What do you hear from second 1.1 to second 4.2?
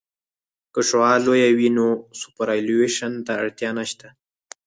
لویه وي نو سوپرایلیویشن ته اړتیا نشته